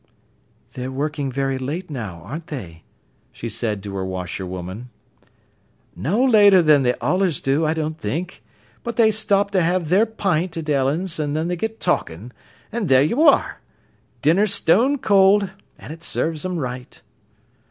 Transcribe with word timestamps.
"They're 0.73 0.89
working 0.91 1.31
very 1.31 1.59
late 1.59 1.91
now, 1.91 2.21
aren't 2.25 2.47
they?" 2.47 2.81
she 3.31 3.47
said 3.49 3.83
to 3.83 3.93
her 3.95 4.03
washer 4.03 4.47
woman. 4.47 4.89
"No 5.95 6.23
later 6.25 6.63
than 6.63 6.81
they 6.81 6.95
allers 6.95 7.39
do, 7.39 7.67
I 7.67 7.75
don't 7.75 7.99
think. 7.99 8.41
But 8.83 8.95
they 8.95 9.11
stop 9.11 9.51
to 9.51 9.61
have 9.61 9.89
their 9.89 10.07
pint 10.07 10.57
at 10.57 10.71
Ellen's, 10.71 11.19
an' 11.19 11.33
they 11.35 11.55
get 11.55 11.79
talkin', 11.79 12.31
an' 12.71 12.87
there 12.87 13.03
you 13.03 13.21
are! 13.27 13.61
Dinner 14.23 14.47
stone 14.47 14.97
cold—an' 14.97 15.91
it 15.91 16.01
serves 16.03 16.43
'em 16.43 16.57
right." 16.57 16.99